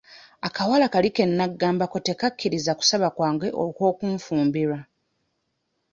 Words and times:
Akawala 0.47 0.85
kali 0.93 1.09
ke 1.15 1.23
naggambako 1.27 1.97
tekakkiriza 2.07 2.71
kusaba 2.79 3.07
kwange 3.15 3.47
okw'okunfumbirwa. 3.63 4.79